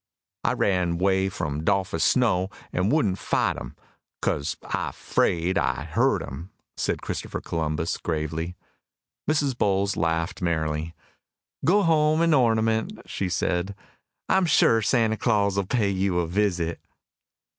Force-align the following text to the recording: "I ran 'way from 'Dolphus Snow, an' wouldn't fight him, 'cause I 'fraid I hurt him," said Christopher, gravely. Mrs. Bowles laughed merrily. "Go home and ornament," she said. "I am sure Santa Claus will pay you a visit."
"I 0.43 0.53
ran 0.53 0.97
'way 0.97 1.29
from 1.29 1.63
'Dolphus 1.63 2.03
Snow, 2.03 2.49
an' 2.73 2.89
wouldn't 2.89 3.19
fight 3.19 3.55
him, 3.57 3.75
'cause 4.19 4.57
I 4.63 4.91
'fraid 4.93 5.59
I 5.59 5.83
hurt 5.83 6.23
him," 6.23 6.49
said 6.75 7.03
Christopher, 7.03 7.39
gravely. 7.39 8.55
Mrs. 9.29 9.55
Bowles 9.55 9.95
laughed 9.95 10.41
merrily. 10.41 10.95
"Go 11.63 11.83
home 11.83 12.21
and 12.21 12.33
ornament," 12.33 12.97
she 13.05 13.29
said. 13.29 13.75
"I 14.27 14.37
am 14.37 14.47
sure 14.47 14.81
Santa 14.81 15.17
Claus 15.17 15.55
will 15.55 15.67
pay 15.67 15.91
you 15.91 16.17
a 16.17 16.25
visit." 16.25 16.79